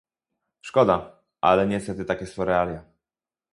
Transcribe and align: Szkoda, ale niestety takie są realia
Szkoda, 0.61 1.21
ale 1.41 1.65
niestety 1.67 2.05
takie 2.05 2.25
są 2.27 2.45
realia 2.45 2.85